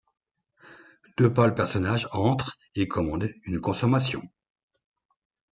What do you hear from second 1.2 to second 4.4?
pâles personnages entrent et commandent une consommation.